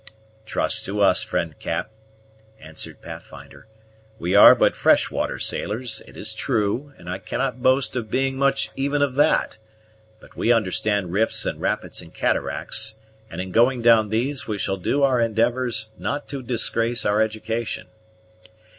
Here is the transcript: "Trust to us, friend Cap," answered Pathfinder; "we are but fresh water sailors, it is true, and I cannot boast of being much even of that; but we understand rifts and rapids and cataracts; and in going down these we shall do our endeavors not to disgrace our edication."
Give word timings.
"Trust 0.47 0.83
to 0.85 0.99
us, 0.99 1.21
friend 1.21 1.59
Cap," 1.59 1.91
answered 2.59 3.03
Pathfinder; 3.03 3.67
"we 4.17 4.33
are 4.33 4.55
but 4.55 4.75
fresh 4.75 5.11
water 5.11 5.37
sailors, 5.37 6.01
it 6.07 6.17
is 6.17 6.33
true, 6.33 6.91
and 6.97 7.07
I 7.07 7.19
cannot 7.19 7.61
boast 7.61 7.95
of 7.95 8.09
being 8.09 8.35
much 8.35 8.71
even 8.75 9.03
of 9.03 9.13
that; 9.13 9.59
but 10.19 10.35
we 10.35 10.51
understand 10.51 11.11
rifts 11.13 11.45
and 11.45 11.61
rapids 11.61 12.01
and 12.01 12.11
cataracts; 12.11 12.95
and 13.29 13.39
in 13.39 13.51
going 13.51 13.83
down 13.83 14.09
these 14.09 14.47
we 14.47 14.57
shall 14.57 14.77
do 14.77 15.03
our 15.03 15.21
endeavors 15.21 15.89
not 15.99 16.27
to 16.29 16.41
disgrace 16.41 17.05
our 17.05 17.21
edication." 17.21 17.85